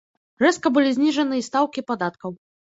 [0.43, 2.35] Рэзка былі зніжаны і стаўкі падаткаў.